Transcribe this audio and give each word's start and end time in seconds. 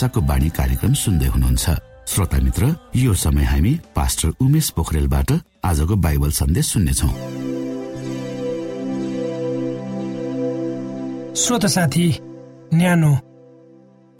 आशाको 0.00 0.20
बाणी 0.24 0.48
कार्यक्रम 0.56 0.92
सुन्दै 0.96 1.28
हुनुहुन्छ। 1.28 1.64
श्रोता 2.08 2.38
मित्र 2.40 2.64
यो 2.96 3.12
समय 3.12 3.44
हामी 3.44 3.72
पास्टर 3.92 4.28
उमेश 4.40 4.68
पोखरेलबाट 4.72 5.30
आजको 5.60 5.94
बाइबल 6.00 6.30
सन्देश 6.32 6.66
सुन्नेछौ। 6.72 7.08
श्रोत 11.36 11.66
साथी 11.76 12.06
न्यानो 12.80 13.12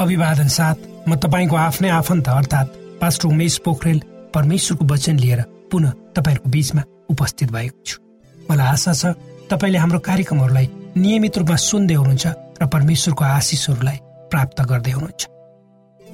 अभिवादन 0.05 0.49
साथ 0.53 0.77
म 1.09 1.17
तपाईँको 1.17 1.57
आफ्नै 1.57 1.89
आफन्त 1.89 2.29
अर्थात् 2.29 2.77
पास्टर 3.01 3.29
उमेश 3.33 3.59
पोखरेल 3.65 3.99
परमेश्वरको 4.37 4.85
वचन 4.85 5.17
लिएर 5.17 5.41
पुनः 5.73 5.97
तपाईँहरूको 6.13 6.49
बीचमा 6.53 6.83
उपस्थित 7.09 7.49
भएको 7.57 7.77
छु। 7.89 7.97
मलाई 8.53 8.69
आशा 8.69 8.93
छ 8.93 9.17
तपाईँले 9.49 9.79
हाम्रो 9.81 10.05
कार्यक्रमहरूलाई 10.05 10.67
नियमित 11.01 11.39
रूपमा 11.41 11.57
सुन्दै 11.57 11.97
हुनुहुन्छ 11.97 12.27
र 12.61 12.69
परमेश्वरको 12.69 13.25
आशिषहरूलाई 13.25 13.99
प्राप्त 14.29 14.59
गर्दै 14.69 14.93
हुनुहुन्छ। 14.93 15.40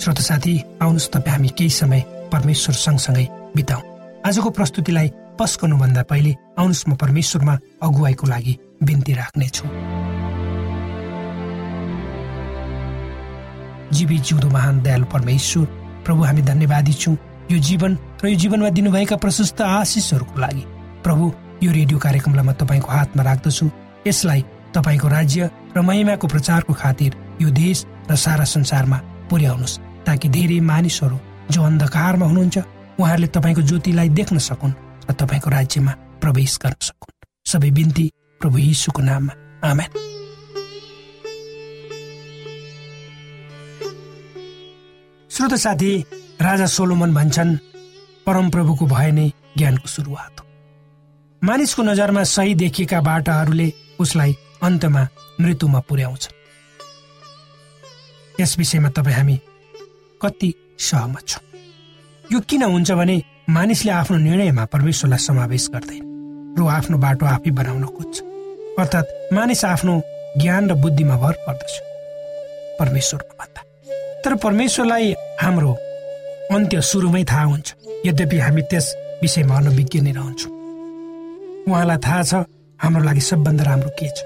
श्रोत 0.01 0.19
साथी 0.21 0.55
आउनुहोस् 0.83 1.11
तपाईँ 1.11 1.33
हामी 1.33 1.49
केही 1.49 1.71
समय 1.71 2.01
परमेश्वर 2.33 2.75
सँगसँगै 2.77 3.27
बिताउ। 3.57 3.81
आजको 4.29 4.51
प्रस्तुतिलाई 4.51 5.09
पस्कनुभन्दा 5.39 6.03
पहिले 6.03 6.33
आउनुहोस् 6.59 6.89
म 6.89 6.95
परमेश्वरमा 6.95 7.55
अगुवाईको 7.83 8.27
लागि 8.27 8.55
बिन्ती 8.83 9.13
राख्नेछु। 9.15 9.65
जीवी 13.97 14.19
जिउँदो 14.19 14.49
महान 14.51 14.83
दयालु 14.83 15.07
परमेश्वर 15.07 15.67
प्रभु 16.05 16.23
हामी 16.23 16.43
धन्यवादी 16.43 16.93
छौँ। 16.93 17.17
यो 17.51 17.59
जीवन 17.59 17.99
र 18.23 18.29
यो 18.29 18.37
जीवनमा 18.37 18.71
दिनुभएका 18.77 19.17
प्रशस्त 19.17 19.61
आशिषहरूको 19.63 20.41
लागि। 20.41 20.63
प्रभु 21.05 21.25
यो 21.63 21.73
रेडियो 21.73 21.99
कार्यक्रमलाई 21.99 22.45
म 22.45 22.53
तपाईँको 22.53 22.91
हातमा 22.93 23.23
राख्दछु। 23.23 23.71
यसलाई 24.07 24.45
तपाईँको 24.77 25.09
राज्य 25.09 25.51
र 25.77 25.81
महिमाको 25.81 26.27
प्रचारको 26.29 26.73
खातिर 26.75 27.11
यो 27.41 27.51
देश 27.51 27.87
र 28.11 28.17
सारा 28.17 28.45
संसारमा 28.45 28.99
पुर्याउनुहोस्। 29.31 29.86
ताकि 30.07 30.29
धेरै 30.29 30.61
मानिसहरू 30.61 31.19
जो 31.51 31.63
अन्धकारमा 31.63 32.27
हुनुहुन्छ 32.27 32.59
उहाँहरूले 33.01 33.27
तपाईँको 33.27 33.63
ज्योतिलाई 33.63 34.09
देख्न 34.09 34.39
सकुन् 34.39 34.79
र 35.11 35.13
तपाईँको 35.13 35.51
राज्यमा 35.51 35.93
प्रवेश 36.23 36.59
गर्न 36.63 36.81
सकुन्। 36.81 37.15
सबै 37.47 37.71
बिन्ती 37.71 38.11
प्रभु 38.41 38.59
यीशुको 38.59 39.03
नाममा। 39.03 39.33
आमेन। 39.71 39.91
श्रोत 45.31 45.55
साथी 45.55 45.91
राजा 46.41 46.67
सोलोमन 46.67 47.15
भन्छन् 47.15 47.57
परमप्रभुको 48.27 48.87
भय 48.87 49.11
नै 49.13 49.29
ज्ञानको 49.59 49.89
सुरुवात 49.89 50.41
हो। 50.41 50.45
मानिसको 51.43 51.83
नजरमा 51.83 52.23
सही 52.25 52.55
देखिएका 52.55 53.01
बाटाहरूले 53.01 53.73
उसलाई 54.01 54.37
अन्तमा 54.63 55.03
मृत्युमा 55.41 55.81
पुर्याउँछ 55.81 56.29
यस 58.41 58.59
विषयमा 58.59 58.89
तपाईँ 58.89 59.17
हामी 59.17 59.37
कति 60.23 60.55
सहमत 60.79 61.29
छौँ। 61.29 61.43
यो 62.33 62.41
किन 62.41 62.63
हुन्छ 62.63 62.91
भने 62.93 63.23
मानिसले 63.51 63.93
आफ्नो 63.93 64.17
निर्णयमा 64.19 64.65
परमेश्वरलाई 64.65 65.19
समावेश 65.19 65.69
गर्दैन। 65.75 66.03
र 66.59 66.67
आफ्नो 66.69 66.99
बाटो 66.99 67.27
आफै 67.27 67.51
बनाउन 67.51 67.85
खोज्छ। 67.87 68.17
अर्थात् 68.81 69.33
मानिस 69.35 69.65
आफ्नो 69.65 69.95
ज्ञान 70.41 70.69
र 70.71 70.75
बुद्धिमा 70.75 71.17
भर 71.17 71.35
पर्दछ। 71.47 71.73
परमेश्वरको 72.81 73.35
भन्दा 73.41 73.61
तर 74.25 74.35
परमेश्वरलाई 74.45 75.15
हाम्रो 75.41 75.73
अन्त्य 76.55 76.81
सुरुमै 76.81 77.25
थाहा 77.25 77.45
हुन्छ। 77.45 77.75
यद्यपि 78.07 78.39
हामी 78.39 78.63
त्यस 78.71 78.87
विषयमा 79.23 79.57
अनभिज्ञ 79.57 80.01
नै 80.01 80.13
रहन्छौँ। 80.13 80.53
उहाँलाई 81.69 81.99
थाहा 82.07 82.23
छ 82.23 82.35
हाम्रो 82.81 83.03
लागि 83.05 83.21
सबभन्दा 83.21 83.65
राम्रो 83.65 83.91
के 83.99 84.09
छ। 84.09 84.19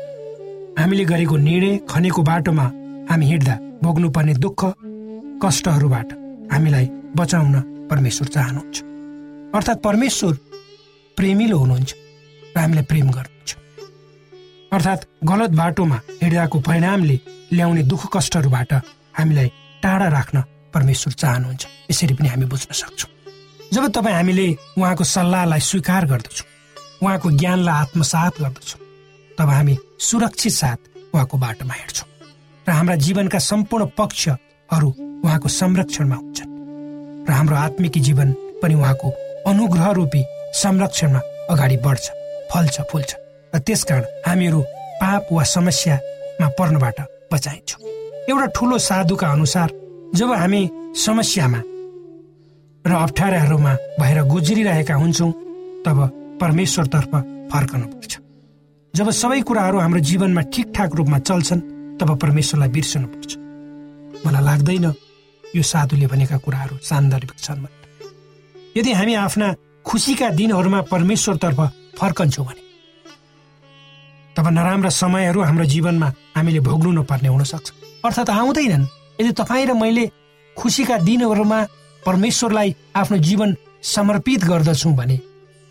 हामीले 0.78 1.04
गरेको 1.04 1.36
निर्णय 1.36 1.78
खनेको 1.90 2.22
बाटोमा 2.22 2.66
हामी 3.10 3.26
हिँड्दा 3.26 3.54
भोग्नुपर्ने 3.82 4.34
दुःख 4.34 4.60
कष्टहरूबाट 5.42 6.08
हामीलाई 6.52 6.86
बचाउन 7.16 7.54
परमेश्वर 7.90 8.28
चाहनुहुन्छ। 8.28 8.76
अर्थात् 9.56 9.82
परमेश्वर 9.82 10.34
प्रेमिलो 11.16 11.56
हुनुहुन्छ 11.58 11.90
र 12.54 12.58
हामीलाई 12.60 12.84
प्रेम 12.84 13.08
गर्नुहुन्छ। 13.10 13.50
अर्थात् 14.72 15.06
गलत 15.24 15.50
बाटोमा 15.50 15.98
हिँड्दाको 16.22 16.60
परिणामले 16.60 17.16
ल्याउने 17.52 17.82
दुःख 17.82 18.02
कष्टहरूबाट 18.12 18.72
हामीलाई 19.18 19.48
टाढा 19.82 20.08
राख्न 20.08 20.44
परमेश्वर 20.74 21.12
चाहनुहुन्छ। 21.12 21.66
यसरी 21.90 22.14
पनि 22.14 22.28
हामी 22.28 22.44
बुझ्न 22.44 22.72
सक्छौँ। 22.72 23.10
जब 23.72 23.88
तपाईँ 23.96 24.16
हामीले 24.16 24.46
उहाँको 24.78 25.04
सल्लाहलाई 25.04 25.60
स्वीकार 25.60 26.06
गर्दछौँ 26.06 26.48
उहाँको 27.02 27.30
ज्ञानलाई 27.30 27.74
आत्मसात 27.80 28.40
गर्दछौँ 28.40 28.80
तब 29.38 29.48
हामी 29.48 29.76
सुरक्षित 29.98 30.52
साथ 30.52 30.78
उहाँको 31.14 31.36
बाटोमा 31.38 31.74
हिँड्छौँ। 31.74 32.08
र 32.66 32.70
हाम्रा 32.70 32.96
जीवनका 32.96 33.38
सम्पूर्ण 33.40 33.86
पक्षहरू 33.98 34.90
उहाँको 35.24 35.48
संरक्षणमा 35.48 36.16
हुन्छन् 36.16 36.50
र 37.28 37.30
हाम्रो 37.30 37.56
आत्मिक 37.56 37.98
जीवन 38.06 38.32
पनि 38.62 38.74
उहाँको 38.74 39.08
अनुग्रह 39.46 39.90
रूपी 39.98 40.22
संरक्षणमा 40.62 41.20
अगाडि 41.50 41.76
बढ्छ 41.84 42.06
फल्छ 42.52 42.80
फुल्छ। 42.90 43.10
र 43.54 43.58
त्यसकारण 43.58 44.04
हामीहरू 44.26 44.60
पाप 45.00 45.28
वा 45.32 45.42
समस्यामा 45.44 46.48
पर्नबाट 46.58 46.98
बचाइन्छौँ। 47.32 47.80
एउटा 48.30 48.46
ठुलो 48.56 48.78
साधुका 48.78 49.26
अनुसार 49.28 49.68
जब 50.14 50.32
हामी 50.32 50.62
समस्यामा 50.96 51.60
र 52.84 52.92
अप्ठ्याराहरूमा 52.96 53.72
भएर 54.00 54.18
गुज्रिरहेका 54.24 54.94
हुन्छौँ 54.94 55.32
तब 55.86 55.98
परमेश्वरतर्फ 56.40 57.12
फर्कनुपर्छ। 57.52 58.12
जब 58.94 59.10
सबै 59.10 59.40
कुराहरू 59.40 59.78
हाम्रो 59.78 60.00
जीवनमा 60.00 60.42
ठिकठाक 60.52 60.90
रूपमा 60.94 61.18
चल्छन् 61.18 61.60
तब 61.98 62.08
परमेश्वरलाई 62.18 62.68
बिर्सनुपर्छ। 62.68 63.32
मलाई 64.26 64.44
लाग्दैन 64.44 64.86
यो 65.56 65.62
साधुले 65.62 66.06
भनेका 66.06 66.36
कुराहरू 66.38 66.76
सान्दर्भिक 66.82 67.38
छन् 67.38 67.66
यदि 68.76 68.92
हामी 68.92 69.14
आफ्ना 69.14 69.54
खुसीका 69.86 70.28
दिनहरूमा 70.30 70.80
परमेश्वरतर्फ 70.92 71.60
फर्कन्छौँ 71.98 72.46
भने 72.46 72.62
तब 74.36 74.46
नराम्रा 74.48 74.90
समयहरू 74.90 75.40
हाम्रो 75.42 75.64
जीवनमा 75.64 76.08
हामीले 76.36 76.60
भोग्नु 76.60 76.90
नपर्ने 76.92 77.28
हुनसक्छ। 77.28 77.72
अर्थात् 78.04 78.30
आउँदैनन्। 78.30 78.86
यदि 79.20 79.32
तपाईँ 79.32 79.66
र 79.66 79.72
मैले 79.74 80.04
खुसीका 80.56 80.98
दिनहरूमा 80.98 81.58
परमेश्वरलाई 82.06 82.74
आफ्नो 82.96 83.18
जीवन 83.18 83.56
समर्पित 83.82 84.44
गर्दछौँ 84.44 84.94
भने 84.94 85.16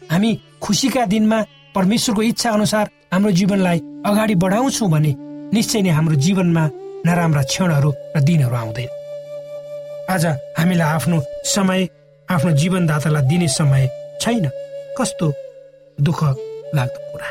हामी 0.01 0.31
खुसीका 0.61 1.05
दिनमा 1.05 1.39
परमेश्वरको 1.75 2.21
इच्छा 2.21 2.49
अनुसार 2.51 2.85
हाम्रो 3.13 3.31
जीवनलाई 3.31 3.79
अगाडि 4.05 4.35
बढाउँछौँ 4.35 4.89
भने 4.91 5.15
निश्चय 5.55 5.81
नै 5.81 5.89
हाम्रो 5.89 6.15
जीवनमा 6.15 6.63
नराम्रा 7.05 7.43
क्षणहरू 7.43 7.89
र 8.15 8.19
दिनहरू 8.19 8.55
आउँदैन। 8.55 8.98
आज 10.09 10.25
हामीलाई 10.57 10.87
आफ्नो 10.89 11.21
समय 11.45 11.87
आफ्नो 12.29 12.51
जीवनदातालाई 12.51 13.27
दिने 13.29 13.47
समय 13.47 13.85
छैन। 14.21 14.49
कस्तो 14.97 15.27
दुःख 16.01 16.23
लाग्दो 16.75 17.01
कुरा। 17.11 17.29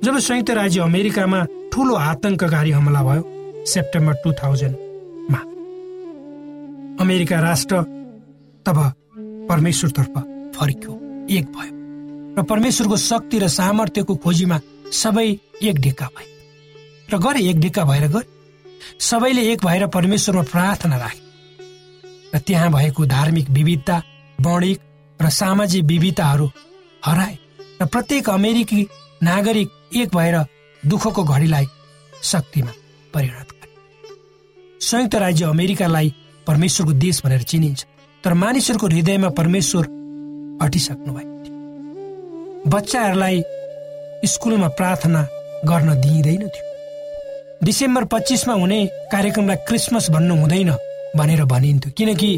जब 0.00 0.18
संयुक्त 0.18 0.50
राज्य 0.50 0.80
अमेरिकामा 0.80 1.44
ठुलो 1.72 1.94
आतंककारी 1.94 2.70
हमला 2.70 3.02
भयो 3.02 3.64
सेप्टेम्बर 3.68 4.14
टु 4.24 4.32
थाउजन्डमा। 4.32 5.40
अमेरिका 7.04 7.40
राष्ट्र 7.40 7.82
तब 8.66 8.78
परमेश्वरतर्फ 9.50 10.18
फर्क्यो 10.56 10.92
एक 11.36 11.52
भयो। 11.52 11.72
र 12.38 12.46
परमेश्वरको 12.48 12.96
शक्ति 12.96 13.38
र 13.38 13.48
सामर्थ्यको 13.52 14.16
खोजीमा 14.16 14.60
सबै 14.94 15.28
एक 15.62 15.76
ढिक्का 15.76 16.06
भए। 16.16 16.26
र 17.12 17.18
गरे 17.18 17.48
एक 17.50 17.60
ढिक्का 17.60 17.84
भएर 17.84 18.08
गरे 18.08 18.26
सबैले 19.00 19.50
एक 19.52 19.64
भएर 19.66 19.86
परमेश्वरमा 19.86 20.42
प्रार्थना 20.42 20.96
राखे। 20.96 21.27
र 22.34 22.38
त्यहाँ 22.38 22.72
भएको 22.72 23.06
धार्मिक 23.06 23.50
विविधता 23.50 24.02
वर्णिक 24.40 24.80
र 25.20 25.28
सामाजिक 25.30 25.84
विविधताहरू 25.84 26.50
हराए 27.06 27.38
र 27.82 27.86
प्रत्येक 27.86 28.30
अमेरिकी 28.30 28.86
नागरिक 29.22 29.68
एक 29.96 30.16
भएर 30.16 30.36
दुःखको 30.86 31.24
घडीलाई 31.24 31.66
शक्तिमा 32.22 32.72
परिणत 33.14 33.48
गरे। 33.52 34.78
संयुक्त 34.80 35.14
राज्य 35.14 35.44
अमेरिकालाई 35.44 36.14
परमेश्वरको 36.46 36.92
देश 36.92 37.22
भनेर 37.24 37.42
चिनिन्छ 37.42 37.84
तर 38.24 38.34
मानिसहरूको 38.34 38.86
हृदयमा 38.86 39.28
परमेश्वर 39.28 39.84
हटिसक्नु 40.62 41.12
भएको 41.14 41.36
थियो 41.44 42.70
बच्चाहरूलाई 42.70 43.42
स्कुलमा 44.24 44.68
प्रार्थना 44.68 45.22
गर्न 45.64 46.00
दिइँदैन 46.00 46.48
थियो। 46.48 46.66
डिसेम्बर 47.64 48.04
पच्चिसमा 48.04 48.54
हुने 48.54 48.78
कार्यक्रमलाई 49.12 49.56
क्रिसमस 49.56 50.10
भन्नु 50.10 50.34
हुँदैन। 50.34 50.70
भनेर 51.16 51.44
भनिन्थ्यो। 51.44 51.92
किनकि 51.96 52.30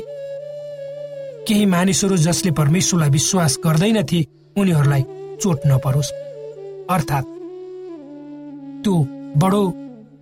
केही 1.48 1.66
मानिसहरू 1.66 2.16
जसले 2.16 2.50
परमेश्वरलाई 2.52 3.10
विश्वास 3.10 3.58
गर्दैनथे 3.64 4.20
उनीहरूलाई 4.56 5.02
चोट 5.42 5.60
नपरोस्। 5.66 6.12
अर्थात् 6.90 7.28
त्यो 8.84 8.94
बडो 9.36 9.62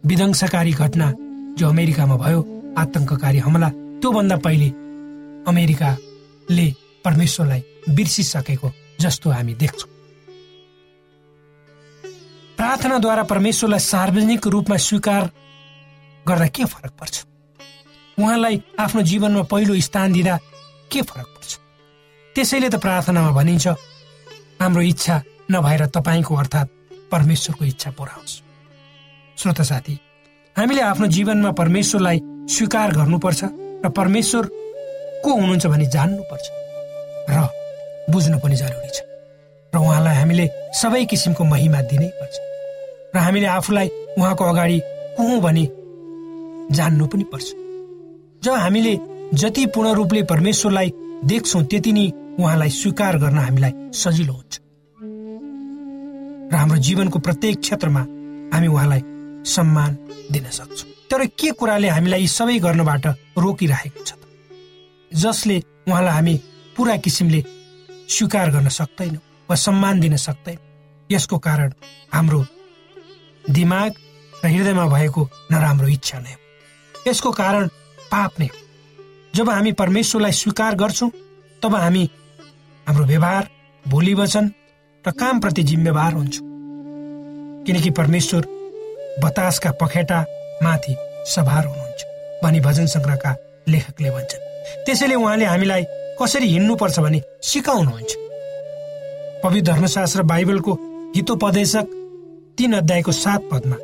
विध्वंसकारी 0.07 0.73
घटना 0.73 1.13
जो 1.59 1.69
अमेरिकामा 1.69 2.17
भयो 2.17 2.41
आतंककारी 2.79 3.39
हमला 3.39 3.69
त्योभन्दा 4.01 4.37
पहिले 4.37 4.69
अमेरिकाले 5.51 6.67
परमेश्वरलाई 7.05 7.63
बिर्सिसकेको 7.89 8.71
जस्तो 9.01 9.31
हामी 9.31 9.55
देख्छौँ। 9.55 9.91
प्रार्थनाद्वारा 12.57 13.23
परमेश्वरलाई 13.23 13.81
सार्वजनिक 13.81 14.47
रूपमा 14.47 14.77
स्वीकार 14.77 15.31
गर्दा 16.29 16.47
के 16.47 16.65
फरक 16.65 16.93
पर्छ? 17.01 17.15
उहाँलाई 18.19 18.63
आफ्नो 18.79 19.03
जीवनमा 19.03 19.43
पहिलो 19.43 19.81
स्थान 19.81 20.13
दिँदा 20.13 20.37
के 20.91 21.03
फरक 21.03 21.27
पर्छ? 21.27 21.51
त्यसैले 22.35 22.69
त 22.69 22.77
प्रार्थनामा 22.83 23.31
भनिन्छ 23.31 23.67
हाम्रो 24.61 24.83
इच्छा 24.83 25.23
नभएर 25.51 25.87
तपाईँको 25.95 26.35
अर्थात् 26.35 26.69
परमेश्वरको 27.13 27.65
इच्छा 27.65 27.91
पुरा 27.99 28.15
होस् 28.19 28.37
श्रोत 29.39 29.61
साथी 29.71 29.95
हामीले 30.57 30.83
आफ्नो 30.83 31.07
जीवनमा 31.07 31.51
परमेश्वरलाई 31.61 32.19
स्वीकार 32.51 32.93
गर्नुपर्छ 32.97 33.41
र 33.85 33.89
परमेश्वर 33.97 34.45
को 35.23 35.29
हुनुहुन्छ 35.35 35.67
भनी 35.67 35.87
जान्नुपर्छ 35.87 36.47
र 37.31 37.47
बुझ्नु 38.11 38.39
पनि 38.39 38.57
जरुरी 38.57 38.91
छ। 38.91 38.99
र 39.73 39.79
उहाँलाई 39.79 40.17
हामीले 40.17 40.47
सबै 40.75 41.05
किसिमको 41.05 41.45
महिमा 41.45 41.81
दिनै 41.87 42.11
पर्छ 42.19 42.35
र 43.15 43.19
हामीले 43.19 43.47
आफूलाई 43.47 43.89
उहाँको 44.19 44.45
अगाडि 44.45 44.79
को 45.17 45.41
भने 45.41 45.65
जान्नु 46.75 47.07
पनि 47.07 47.25
पर्छ। 47.33 47.68
जब 48.43 48.55
हामीले 48.55 48.99
जति 49.35 49.67
पूर्ण 49.75 49.93
रूपले 49.95 50.23
परमेश्वरलाई 50.23 50.93
देख्छौँ 51.25 51.63
त्यति 51.65 51.93
नै 51.93 52.07
उहाँलाई 52.39 52.71
स्वीकार 52.71 53.19
गर्न 53.19 53.39
हामीलाई 53.39 53.73
सजिलो 53.95 54.33
हुन्छ। 54.33 54.61
र 56.53 56.57
हाम्रो 56.57 56.79
जीवनको 56.79 57.19
प्रत्येक 57.19 57.61
क्षेत्रमा 57.61 58.01
हामी 58.55 58.67
उहाँलाई 58.67 59.03
सम्मान 59.45 59.97
दिन 60.33 60.45
सक्छौँ। 60.51 60.91
तर 61.11 61.25
के 61.35 61.51
कुराले 61.51 61.89
हामीलाई 61.89 62.21
यी 62.21 62.29
सबै 62.29 62.59
गर्नबाट 62.59 63.07
रोकिरहेको 63.39 64.05
छ 64.05 64.15
जसले 65.13 65.57
उहाँलाई 65.89 66.15
हामी 66.15 66.35
पुरा 66.77 66.97
किसिमले 66.97 67.43
स्वीकार 68.09 68.51
गर्न 68.51 68.69
सक्दैनौँ 68.69 69.23
वा 69.51 69.57
सम्मान 69.57 70.01
दिन 70.01 70.17
सक्दैन 70.17 70.59
यसको 71.11 71.39
कारण 71.39 71.73
हाम्रो 72.13 72.45
दिमाग 73.51 73.93
र 74.45 74.47
हृदयमा 74.47 74.87
भएको 74.87 75.29
नराम्रो 75.51 75.89
इच्छा 75.89 76.19
नै 76.19 76.33
हो। 76.33 76.39
यसको 77.09 77.31
कारण 77.33 77.69
पाप 78.11 78.41
नै 78.41 78.49
जब 79.35 79.51
हामी 79.51 79.73
परमेश्वरलाई 79.73 80.33
स्वीकार 80.33 80.75
गर्छौँ 80.75 81.11
तब 81.63 81.75
हामी 81.75 82.09
हाम्रो 82.87 83.05
व्यवहार 83.05 83.49
भोलि 83.85 84.15
वचन 84.15 84.51
र 85.05 85.11
कामप्रति 85.11 85.63
जिम्मेवार 85.63 86.13
हुन्छौँ। 86.13 86.47
किनकि 87.67 87.91
परमेश्वर 87.91 88.47
बतासका 89.25 89.71
पखेटा 89.81 90.21
माथि 90.63 90.95
सभार 91.27 91.67
हुनुहुन्छ 91.67 92.05
भनी 92.45 92.61
भजन 92.61 92.87
सङ्ग्रहका 92.87 93.35
लेखकले 93.69 94.11
भन्छन्। 94.11 94.47
त्यसैले 94.87 95.15
उहाँले 95.15 95.45
हामीलाई 95.45 95.85
कसरी 96.23 96.47
हिँड्नुपर्छ 96.49 96.99
भने 97.01 97.23
सिकाउनुहुन्छ। 97.43 98.17
पवित्र 99.45 99.73
धर्मशास्त्र 99.73 100.23
बाइबलको 100.23 100.73
हितोपदेशक 101.17 101.87
तीन 102.59 102.73
अध्यायको 102.73 103.13
सात 103.13 103.43
पदमा 103.53 103.77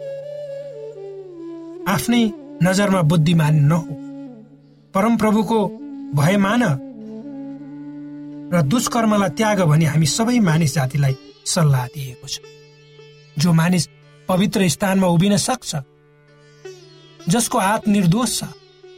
आफ्नै 1.93 2.23
नजरमा 2.62 3.02
बुद्धिमान 3.02 3.54
नहो। 3.73 4.03
परमप्रभुको 4.95 5.59
भय 6.15 6.37
मान 6.37 6.63
र 8.53 8.61
दुष्कर्मलाई 8.63 9.31
त्याग 9.39 9.61
भनी 9.67 9.85
हामी 9.85 10.07
सबै 10.07 10.39
मानिस 10.41 10.75
जातिलाई 10.75 11.15
सल्लाह 11.45 11.87
दिएको 11.95 12.27
छ। 12.29 12.39
जो 13.39 13.53
मानिस 13.53 13.89
पवित्र 14.29 14.69
स्थानमा 14.69 15.07
उभिन 15.07 15.37
सक्छ 15.37 15.71
जसको 17.29 17.59
हात 17.59 17.89
निर्दोष 17.89 18.39
छ 18.39 18.45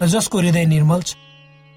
र 0.03 0.07
जसको 0.07 0.39
हृदय 0.39 0.65
निर्मल 0.67 1.03
छ 1.03 1.17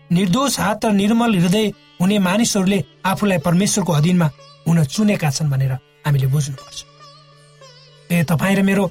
निर्दोष 0.09 0.59
हात 0.59 0.85
र 0.85 0.91
निर्मल 0.91 1.31
हृदय 1.39 1.67
हुने 2.01 2.17
मानिसहरूले 2.19 2.79
आफूलाई 3.05 3.37
परमेश्वरको 3.47 3.91
अधीनमा 3.93 4.27
हुन 4.67 4.83
चुनेका 4.85 5.29
छन् 5.31 5.49
भनेर 5.49 5.71
हामीले 6.05 6.27
बुझ्नुपर्छ। 6.27 6.77
ए 8.11 8.23
तपाईँ 8.27 8.55
र 8.55 8.61
मेरो 8.63 8.85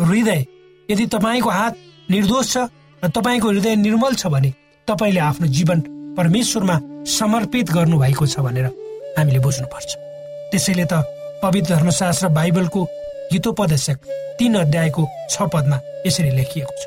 हृदय 0.00 0.40
यदि 0.88 1.06
तपाईँको 1.06 1.50
हात 1.50 1.76
निर्दोष 2.10 2.52
छ 2.52 2.68
र 3.04 3.08
तपाईँको 3.08 3.48
हृदय 3.48 3.76
निर्मल 3.76 4.14
छ 4.14 4.26
भने 4.26 4.52
तपाईँले 4.88 5.20
आफ्नो 5.20 5.46
जीवन 5.48 5.80
परमेश्वरमा 6.16 6.76
समर्पित 7.08 7.70
गर्नुभएको 7.72 8.26
छ 8.26 8.40
भनेर 8.44 8.66
हामीले 9.18 9.38
बुझ्नुपर्छ। 9.40 9.90
त्यसैले 10.50 10.84
त 10.84 11.00
पवित्र 11.42 11.74
धर्मशास्त्र 11.74 12.28
बाइबलको 12.28 12.84
गीतोपदेशक 13.32 13.98
तीन 14.38 14.54
अध्यायको 14.54 15.02
छ 15.30 15.48
पदमा 15.54 15.78
यसरी 16.06 16.30
लेखिएको 16.36 16.74
छ। 16.76 16.82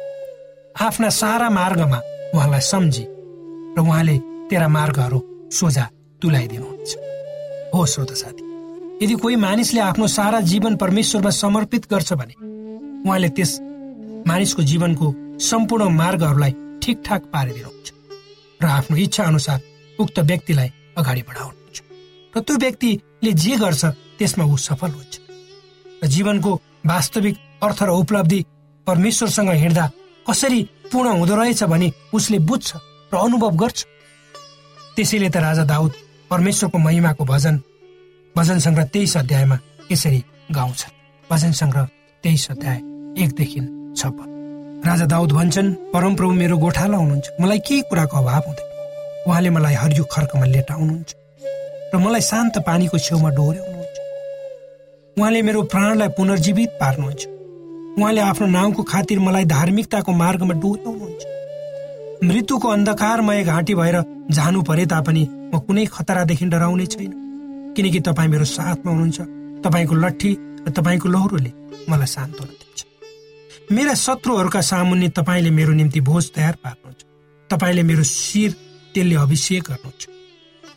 आफ्ना 0.82 1.10
सारा 1.10 1.50
मार्गमा 1.50 2.00
उहाँलाई 2.36 2.62
सम्झी 2.62 3.06
र 3.74 3.80
उहाँले 3.82 4.18
तेरा 4.50 4.68
मार्गहरू 4.68 5.20
सोझा 5.50 5.86
तुलाइदिनुहुन्छ। 6.22 6.92
हो 7.74 7.86
श्रोत 7.86 8.12
साथी 8.14 8.44
यदि 9.02 9.16
कोही 9.16 9.36
मानिसले 9.36 9.80
आफ्नो 9.82 10.08
सारा 10.08 10.40
जीवन 10.52 10.76
परमेश्वरमा 10.78 11.30
समर्पित 11.42 11.90
गर्छ 11.90 12.14
भने 12.14 12.36
उहाँले 13.02 13.30
त्यस 13.30 13.60
मानिसको 14.28 14.64
जीवनको 14.64 15.08
सम्पूर्ण 15.44 15.88
मार्गहरूलाई 15.94 16.54
ठिकठाक 16.84 17.22
पारिदिनुहुन्छ 17.34 17.88
र 18.62 18.66
आफ्नो 18.70 18.98
इच्छा 18.98 19.24
अनुसार 19.24 19.60
उक्त 20.00 20.20
व्यक्तिलाई 20.22 20.70
अगाडि 20.98 21.22
बढाउनुहुन्छ 21.28 21.78
र 22.34 22.40
त्यो 22.42 22.56
व्यक्तिले 22.58 23.32
जे 23.36 23.56
गर्छ 23.58 23.84
त्यसमा 24.18 24.46
ऊ 24.46 24.56
सफल 24.60 24.92
हुन्छ 24.92 25.14
र 26.02 26.08
जीवनको 26.08 26.52
वास्तविक 26.86 27.36
अर्थ 27.62 27.84
र 27.84 27.90
उपलब्धि 27.96 28.40
परमेश्वरसँग 28.88 29.52
हिँड्दा 29.56 29.86
कसरी 30.26 30.62
पूर्ण 30.92 31.10
हुँदो 31.14 31.36
रहेछ 31.36 31.64
भने 31.66 31.92
उसले 32.14 32.40
बुझ्छ 32.42 32.70
र 33.12 33.16
अनुभव 33.18 33.56
गर्छ। 33.58 33.80
त्यसैले 34.96 35.30
त 35.30 35.38
राजा 35.38 35.64
दाउद 35.66 35.92
परमेश्वरको 36.30 36.78
महिमाको 36.80 37.24
भजन 37.26 37.56
भजन 38.36 38.60
सङ्ग्रह 38.60 38.86
तेइस 38.94 39.18
अध्यायमा 39.18 39.58
यसरी 39.92 40.20
गाउँछ 40.52 40.86
भजन 41.24 41.52
सङ्ग्रह 41.54 41.90
तेइस 42.24 42.52
अध्याय 42.52 42.78
एकदेखि 43.24 43.60
छ 43.94 44.33
राजा 44.86 45.06
दाउद 45.06 45.32
भन्छन् 45.32 45.74
परमप्रभु 45.94 46.32
मेरो 46.34 46.58
गोठाला 46.58 46.98
हुनुहुन्छ। 46.98 47.28
मलाई 47.42 47.60
केही 47.68 47.82
कुराको 47.90 48.18
अभाव 48.18 48.44
हुँदैन। 48.48 48.68
उहाँले 49.28 49.50
मलाई 49.50 49.74
हरियो 49.74 50.04
खर्कमा 50.12 50.46
लेटाउनुहुन्छ 50.46 51.12
र 51.94 51.98
मलाई 52.04 52.22
शान्त 52.22 52.58
पानीको 52.68 52.98
छेउमा 53.00 53.30
डोर्याउनुहुन्छ। 53.38 53.98
उहाँले 55.18 55.42
मेरो 55.48 55.62
प्राणलाई 55.72 56.10
पुनर्जीवित 56.18 56.70
पार्नुहुन्छ। 56.82 57.22
उहाँले 58.00 58.22
आफ्नो 58.22 58.48
नाउँको 58.48 58.84
खातिर 58.84 59.20
मलाई 59.20 59.46
धार्मिकताको 59.56 60.12
मार्गमा 60.12 60.54
डोर्याउनुहुन्छ 60.64 61.24
मृत्युको 62.24 62.68
अन्धकारमय 62.68 63.44
घाँटी 63.44 63.74
भएर 63.76 63.98
जानु 64.32 64.62
परे 64.68 64.86
तापनि 64.92 65.24
म 65.54 65.60
कुनै 65.64 65.86
खतरादेखि 65.96 66.46
डराउने 66.46 66.86
छैन। 66.86 67.12
किनकि 67.76 68.00
तपाईँ 68.00 68.30
मेरो 68.30 68.46
साथमा 68.52 68.92
हुनुहुन्छ। 68.92 69.20
तपाईँको 69.64 69.96
लट्ठी 69.96 70.32
र 70.68 70.72
तपाईँको 70.76 71.08
लौरोले 71.10 71.52
मलाई 71.90 72.12
सान्त्वना 72.16 72.63
मेरा 73.72 73.94
शत्रुहरूका 73.94 74.62
सामुन्ने 74.62 75.10
तपाईँले 75.10 75.50
मेरो 75.50 75.74
निम्ति 75.74 76.02
भोज 76.02 76.32
तयार 76.32 76.56
पार्नुहुन्छ। 76.64 77.02
तपाईँले 77.50 77.84
मेरो 77.84 78.04
शिर 78.04 78.52
तेलले 78.94 79.16
अभिषेक 79.16 79.64
गर्नुहुन्छ। 79.64 80.08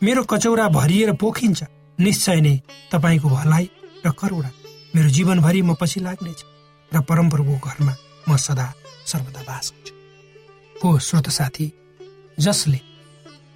मेरो 0.03 0.23
कचौरा 0.23 0.67
भरिएर 0.69 1.13
पोखिन्छ। 1.13 1.63
निश्चय 1.99 2.39
नै 2.41 2.55
तपाईँको 2.91 3.29
भलाइ 3.29 3.65
र 4.05 4.11
करुणा 4.11 4.51
मेरो 4.95 5.09
जीवनभरि 5.09 5.61
म 5.61 5.73
पछि 5.81 5.99
लाग्नेछ 5.99 6.41
र 6.91 7.01
परम्पराको 7.01 7.55
घरमा 7.57 7.93
म 8.29 8.37
सदा 8.37 8.67
सर्वदा 9.05 9.41
बास 9.41 9.71
हुन्छु। 9.71 9.93
हो 10.83 10.99
श्रोत 10.99 11.29
साथी 11.29 11.73
जसले 12.39 12.79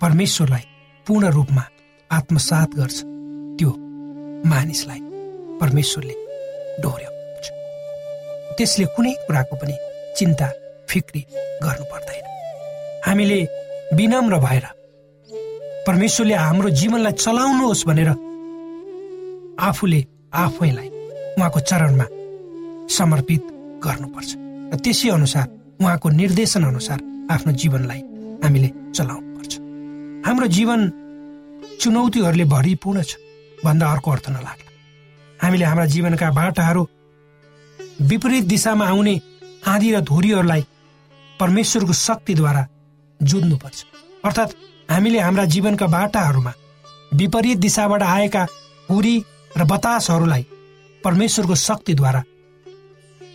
परमेश्वरलाई 0.01 0.65
पूर्ण 1.07 1.25
रूपमा 1.27 1.63
आत्मसात 2.11 2.69
गर्छ 2.75 2.97
त्यो 3.57 3.71
मानिसलाई 4.49 4.99
परमेश्वरले 5.61 6.15
डोर्याउँछ 6.81 7.10
त्यसले 8.57 8.85
कुनै 8.95 9.13
कुराको 9.27 9.55
पनि 9.61 9.75
चिन्ता 10.17 10.47
फिक्री 10.89 11.21
गर्नु 11.63 11.85
पर्दैन। 11.91 12.25
हामीले 13.05 13.39
विनम्र 13.97 14.35
भएर 14.45 14.65
परमेश्वरले 15.87 16.35
हाम्रो 16.45 16.69
जीवनलाई 16.79 17.13
चलाउनुहोस् 17.25 17.85
भनेर 17.87 18.09
आफूले 19.67 20.01
आफैलाई 20.43 20.89
उहाँको 21.37 21.59
चरणमा 21.69 22.05
समर्पित 22.97 23.43
गर्नुपर्छ। 23.85 24.29
र 24.71 24.75
त्यसै 24.83 25.09
अनुसार 25.09 25.47
उहाँको 25.81 26.07
निर्देशन 26.21 26.63
अनुसार 26.63 26.99
आफ्नो 27.33 27.51
जीवनलाई 27.61 28.01
हामीले 28.43 28.69
चलाउनु 28.95 29.29
पर्छ 29.37 29.53
हाम्रो 30.27 30.47
जीवन 30.57 30.79
चुनौतीहरूले 31.81 32.45
भरिपूर्ण 32.55 33.01
छ 33.09 33.11
भन्दा 33.65 33.85
अर्को 33.93 34.11
अर्थ 34.11 34.25
नलाग्ला। 34.29 34.69
हामीले 35.39 35.65
हाम्रा 35.65 35.85
जीवनका 35.93 36.27
बाटाहरू 36.39 36.81
विपरीत 38.01 38.43
दिशामा 38.43 38.85
आउने 38.87 39.19
आँधी 39.67 39.91
र 39.91 39.99
धुरीहरूलाई 40.01 40.65
परमेश्वरको 41.39 41.93
शक्तिद्वारा 41.93 42.65
जुझ्नुपर्छ 43.19 43.83
अर्थात् 44.25 44.55
हामीले 44.91 45.19
हाम्रा 45.19 45.45
जीवनका 45.45 45.87
बाटाहरूमा 45.87 46.53
विपरीत 47.13 47.57
दिशाबाट 47.57 48.03
आएका 48.03 48.47
हुरी 48.89 49.15
र 49.57 49.63
बतासहरूलाई 49.63 50.45
परमेश्वरको 51.03 51.55
शक्तिद्वारा 51.55 52.23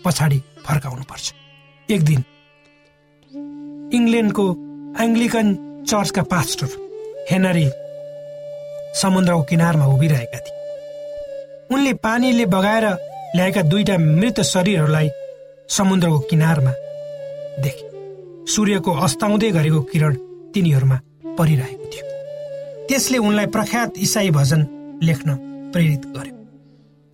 पछाडि 0.04 0.38
फर्काउनुपर्छ। 0.66 1.32
एक 1.88 2.02
दिन 2.02 2.20
इङ्ल्यान्डको 3.92 4.46
एङ्ग्लिकन 5.00 5.46
चर्चका 5.88 6.22
पास्टर 6.22 6.68
हेनरी 7.30 7.66
समुद्रको 9.00 9.42
किनारमा 9.42 9.86
उभिरहेका 9.86 10.38
थिए। 10.38 10.54
उनले 11.74 11.92
पानीले 11.94 12.46
बगाएर 12.46 12.86
ल्याएका 13.36 13.62
दुईटा 13.62 13.98
मृत 13.98 14.40
शरीरहरूलाई 14.40 15.08
समुद्रको 15.68 16.18
किनारमा 16.18 16.72
देखे। 17.62 17.86
सूर्यको 18.46 18.92
अस्ताउँदै 18.92 19.50
गरेको 19.50 19.80
किरण 19.82 20.14
तिनीहरूमा 20.54 21.00
परिरहेको 21.38 21.84
थियो। 21.84 22.04
त्यसले 22.88 23.18
उनलाई 23.18 23.46
प्रख्यात 23.46 23.92
इसाई 23.98 24.30
भजन 24.30 24.66
लेख्न 25.02 25.36
प्रेरित 25.72 26.06
गर्यो। 26.06 26.34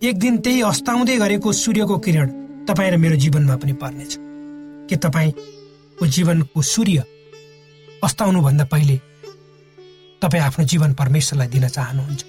एक 0.09 0.19
दिन 0.19 0.37
त्यही 0.37 0.61
अस्ताउँदै 0.61 1.17
गरेको 1.17 1.51
सूर्यको 1.51 1.97
किरण 1.97 2.27
तपाईँ 2.65 2.91
र 2.91 2.97
मेरो 2.97 3.15
जीवनमा 3.15 3.55
पनि 3.55 3.73
पर्नेछ। 3.73 4.17
के 4.89 4.95
तपाईँको 4.95 6.07
जीवनको 6.07 6.61
सूर्य 6.61 7.03
अस्ताउनुभन्दा 8.03 8.65
पहिले 8.65 8.97
तपाईँ 10.21 10.43
आफ्नो 10.43 10.65
जीवन 10.65 10.93
परमेश्वरलाई 10.93 11.47
दिन 11.47 11.67
चाहनुहुन्छ? 11.67 12.25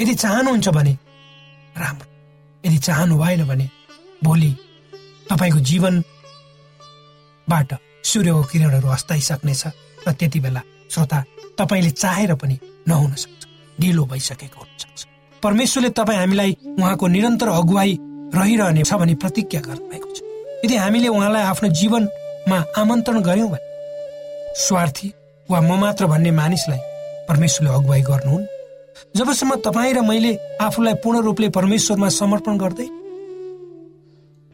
यदि 0.00 0.14
चाहनुहुन्छ 0.14 0.68
भने 0.68 0.98
राम्रो। 1.76 2.13
यदि 2.64 2.78
चाहनु 2.78 3.14
भएन 3.18 3.42
भने 3.48 3.66
भोलि 4.24 4.50
तपाईँको 5.30 5.60
जीवनबाट 5.70 6.10
सूर्यको 8.10 8.42
किरणहरू 8.52 8.88
अस्ताइसक्नेछ 8.88 9.62
र 10.06 10.08
त्यति 10.12 10.38
बेला 10.40 10.62
श्रोता 10.92 11.18
तपाईँले 11.58 11.90
चाहेर 12.02 12.30
पनि 12.40 12.56
नहुन 12.88 13.12
सक्छ 13.22 13.42
ढिलो 13.80 14.04
भइसकेको 14.06 14.60
हुनसक्छ 14.60 15.00
परमेश्वरले 15.42 15.90
तपाईँ 15.98 16.18
हामीलाई 16.18 16.50
उहाँको 16.78 17.06
निरन्तर 17.06 17.48
अगुवाई 17.60 17.92
रहिरहने 18.34 18.82
छ 18.84 18.92
भने 19.00 19.14
प्रतिज्ञा 19.22 19.60
गर्नुभएको 19.60 20.08
छ। 20.16 20.18
यदि 20.64 20.76
हामीले 20.76 21.08
उहाँलाई 21.08 21.42
आफ्नो 21.52 21.68
जीवनमा 21.80 22.58
आमन्त्रण 22.80 23.18
गर्यौँ 23.28 23.50
भने 23.50 23.66
स्वार्थी 24.64 25.08
वा 25.48 25.58
म 25.60 25.70
मात्र 25.80 26.06
भन्ने 26.06 26.30
मानिसलाई 26.40 26.80
परमेश्वरले 27.28 27.70
अगुवाई 27.74 28.02
गर्नुहुन् 28.10 28.44
जबसम्म 29.16 29.54
तपाईँ 29.64 29.94
र 29.94 30.00
मैले 30.00 30.32
आफूलाई 30.60 30.94
पूर्ण 31.04 31.20
रूपले 31.22 31.48
परमेश्वरमा 31.48 32.08
समर्पण 32.08 32.56
गर्दै 32.58 32.88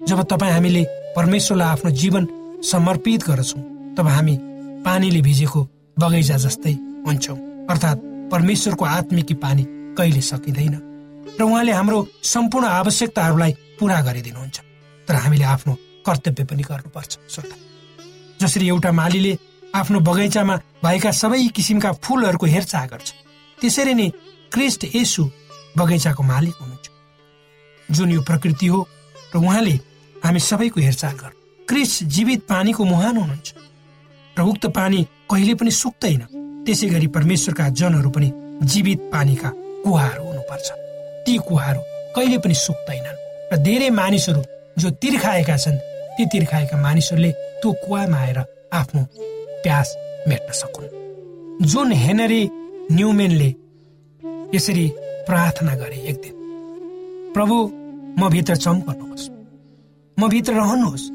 जब 0.00 0.22
तपाईँ 0.22 0.52
हामीले 0.52 0.82
परमेश्वरलाई 1.16 1.68
आफ्नो 1.68 1.90
जीवन 1.90 2.26
समर्पित 2.70 3.20
गर्छौँ 3.24 3.62
तब 3.96 4.06
हामी 4.06 4.36
पानीले 4.84 5.20
भिजेको 5.20 5.60
बगैँचा 5.98 6.36
जस्तै 6.36 6.72
हुन्छौँ। 7.06 7.38
अर्थात् 7.70 8.04
परमेश्वरको 8.32 8.84
आत्मिकी 8.84 9.34
पानी 9.34 9.64
कहिले 9.98 10.20
सकिँदैन। 10.20 10.74
र 11.40 11.42
उहाँले 11.42 11.72
हाम्रो 11.72 11.98
सम्पूर्ण 12.22 12.66
आवश्यकताहरूलाई 12.66 13.52
पुरा 13.80 14.00
गरिदिनुहुन्छ। 14.00 14.58
तर 15.08 15.14
हामीले 15.14 15.44
आफ्नो 15.44 15.72
कर्तव्य 16.06 16.44
पनि 16.44 16.62
गर्नुपर्छ 16.62 17.12
श्रोता। 17.28 17.56
जसरी 18.40 18.68
एउटा 18.68 18.92
मालीले 18.92 19.32
आफ्नो 19.74 20.00
बगैँचामा 20.00 20.56
भएका 20.84 21.10
सबै 21.12 21.46
किसिमका 21.56 21.92
फुलहरूको 22.04 22.46
हेरचाह 22.46 22.86
गर्छ 22.86 23.08
त्यसरी 23.60 23.94
नै 23.94 24.08
क्रिस्ट 24.52 24.84
यसु 24.94 25.24
बगैँचाको 25.78 26.22
मालिक 26.22 26.54
हुनुहुन्छ। 26.60 26.88
जुन 27.88 28.10
यो 28.10 28.20
प्रकृति 28.22 28.66
हो 28.66 28.78
र 29.34 29.38
उहाँले 29.38 29.74
हामी 30.16 30.40
सबैको 30.40 30.80
हेरचाह 30.80 31.12
गर्नु। 31.12 31.66
क्रिस 31.68 32.02
जीवित 32.04 32.40
पानीको 32.50 32.84
मुहान 32.84 33.16
हुनुहुन्छ। 33.16 33.48
र 34.36 34.42
उक्त 34.42 34.66
पानी 34.74 35.06
कहिले 35.30 35.54
पनि 35.54 35.70
सुक्दैन 35.70 36.22
त्यसै 36.66 36.86
गरी 36.88 37.06
परमेश्वरका 37.06 37.68
जनहरू 37.78 38.10
पनि 38.10 38.32
जीवित 38.66 39.00
पानीका 39.12 39.48
कुवाहरू 39.84 40.24
हुनुपर्छ। 40.24 40.68
ती 41.24 41.36
कुवाहरू 41.48 41.80
कहिले 42.16 42.38
पनि 42.38 42.54
सुक्दैनन् 42.54 43.18
र 43.52 43.56
धेरै 43.62 43.90
मानिसहरू 43.90 44.42
जो 44.78 44.90
तिर्खाएका 44.98 45.56
छन् 45.56 45.78
ती 46.18 46.26
तिर्खाएका 46.26 46.76
मानिसहरूले 46.76 47.30
त्यो 47.62 47.72
कुवामा 47.86 48.18
आएर 48.18 48.38
आफ्नो 48.72 49.02
प्यास 49.62 49.88
मेट्न 50.28 50.52
सकुन्। 50.52 51.66
जुन 51.70 51.92
हेनरी 51.92 52.42
न्युमेनले 52.92 53.50
यसरी 54.54 54.86
प्रार्थना 55.26 55.74
गरे 55.74 55.96
एक 56.10 56.16
दिन। 56.16 56.34
प्रभु 57.34 57.56
म 58.18 58.28
भित्र 58.28 58.56
चम्कनुहोस् 58.56 59.28
म 60.16 60.28
भित्र 60.28 60.52
रहनुहोस्। 60.52 61.08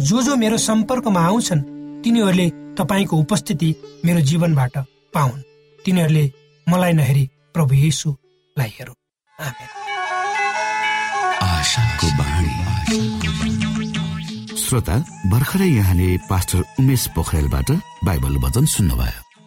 जो 0.00 0.22
जो 0.22 0.36
मेरो 0.36 0.56
सम्पर्कमा 0.58 1.20
आउँछन् 1.20 1.62
तिनीहरूले 2.04 2.48
तपाईँको 2.78 3.16
उपस्थिति 3.16 3.74
मेरो 4.04 4.20
जीवनबाट 4.20 4.78
पाउन्। 5.14 5.42
तिनीहरूले 5.84 6.24
मलाई 6.66 6.92
नहेरी 6.92 7.24
प्रभु 7.54 7.74
येसुलाई 7.74 8.70
हेरौँ 8.78 8.96
श्रोता 14.64 14.96
भर्खरै 15.30 15.68
यहाँले 15.68 16.16
पास्टर 16.30 16.62
उमेश 16.80 17.06
पोखरेलबाट 17.16 17.70
बाइबल 18.04 18.36
वचन 18.44 18.64
सुन्नुभयो। 18.66 19.33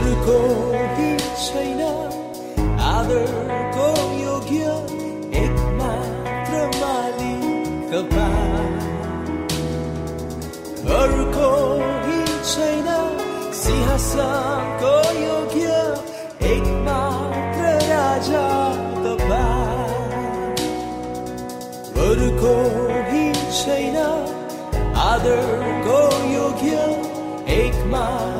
अरूको 0.00 0.34
हित 0.96 1.22
छैन। 1.38 1.80
आदरको 2.90 3.88
योग्य 4.18 4.68
एक 5.40 5.56
मात्र 5.78 6.60
मालिक 6.76 7.90
अरूको 11.00 11.50
छैन। 12.52 12.88
सिंहासनको 13.60 14.94
योग्य 15.18 15.68
एक 16.52 16.64
मात्र 16.88 17.64
राजा 17.90 18.46
अरूको 22.06 22.54
छैन। 23.60 23.96
आदरको 25.02 26.00
योग्य 26.30 26.74
एक 27.60 27.76
मात्र 27.92 28.39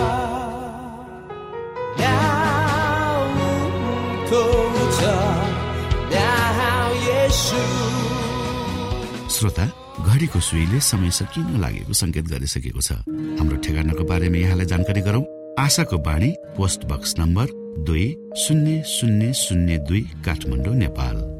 घडीको 10.06 10.40
सुईले 10.40 10.80
समय 10.80 11.10
सकिन 11.10 11.60
लागेको 11.60 11.92
संकेत 11.92 12.24
गरिसकेको 12.24 12.80
छ। 12.80 12.92
हाम्रो 12.92 13.56
ठेगानाको 13.56 14.04
बारेमा 14.04 14.36
यहाँलाई 14.36 14.66
जानकारी 14.66 15.00
गरौं। 15.00 15.56
आशाको 15.58 15.98
बाणी 15.98 16.34
पोस्ट 16.56 16.84
बक्स 16.84 17.14
नम्बर 17.18 17.46
दुई 17.84 18.16
शून्य 18.36 18.82
शून्य 18.86 19.32
शून्य 19.32 19.78
दुई 19.78 20.00
काठमाडौँ 20.00 20.74
नेपाल। 20.74 21.39